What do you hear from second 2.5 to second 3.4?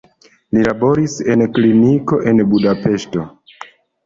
Budapeŝto.